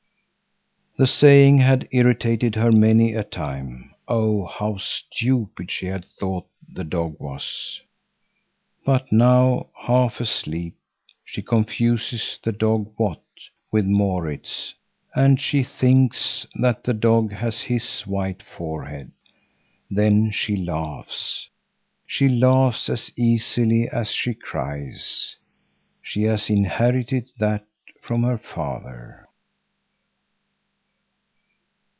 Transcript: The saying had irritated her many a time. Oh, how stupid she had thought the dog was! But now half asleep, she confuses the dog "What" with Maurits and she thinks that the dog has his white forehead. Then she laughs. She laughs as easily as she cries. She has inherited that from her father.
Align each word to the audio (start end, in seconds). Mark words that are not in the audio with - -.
The 0.97 1.07
saying 1.07 1.57
had 1.59 1.87
irritated 1.91 2.53
her 2.53 2.71
many 2.71 3.15
a 3.15 3.23
time. 3.23 3.95
Oh, 4.07 4.45
how 4.45 4.77
stupid 4.77 5.71
she 5.71 5.87
had 5.87 6.05
thought 6.05 6.45
the 6.71 6.83
dog 6.83 7.15
was! 7.19 7.81
But 8.85 9.11
now 9.11 9.69
half 9.75 10.19
asleep, 10.19 10.75
she 11.23 11.41
confuses 11.41 12.37
the 12.43 12.51
dog 12.51 12.93
"What" 12.97 13.23
with 13.71 13.85
Maurits 13.85 14.75
and 15.15 15.41
she 15.41 15.63
thinks 15.63 16.45
that 16.53 16.83
the 16.83 16.93
dog 16.93 17.31
has 17.31 17.61
his 17.61 18.01
white 18.01 18.43
forehead. 18.43 19.11
Then 19.89 20.29
she 20.29 20.55
laughs. 20.55 21.49
She 22.05 22.29
laughs 22.29 22.89
as 22.89 23.11
easily 23.17 23.89
as 23.89 24.11
she 24.11 24.35
cries. 24.35 25.37
She 25.99 26.23
has 26.23 26.47
inherited 26.47 27.29
that 27.39 27.65
from 28.03 28.21
her 28.21 28.37
father. 28.37 29.25